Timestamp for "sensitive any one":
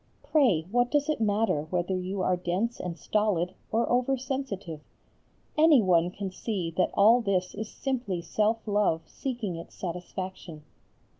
4.17-6.09